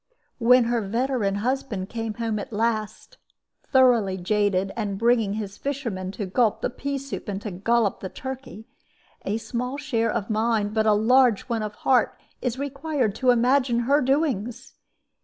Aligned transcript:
When 0.39 0.63
her 0.63 0.81
veteran 0.81 1.35
husband 1.45 1.89
came 1.89 2.15
home 2.15 2.39
at 2.39 2.51
last 2.51 3.19
(thoroughly 3.67 4.17
jaded, 4.17 4.71
and 4.75 4.97
bringing 4.97 5.33
his 5.33 5.59
fishermen 5.59 6.11
to 6.13 6.25
gulp 6.25 6.61
the 6.61 6.71
pea 6.71 6.97
soup 6.97 7.29
and 7.29 7.39
to 7.43 7.51
gollop 7.51 7.99
the 7.99 8.09
turkey), 8.09 8.65
a 9.25 9.37
small 9.37 9.77
share 9.77 10.11
of 10.11 10.27
mind, 10.27 10.73
but 10.73 10.87
a 10.87 10.93
large 10.93 11.41
one 11.43 11.61
of 11.61 11.75
heart, 11.85 12.19
is 12.41 12.57
required 12.57 13.13
to 13.13 13.29
imagine 13.29 13.81
her 13.81 14.01
doings. 14.01 14.73